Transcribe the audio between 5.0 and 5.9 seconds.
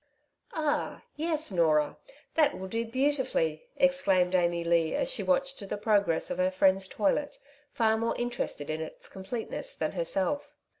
she watched the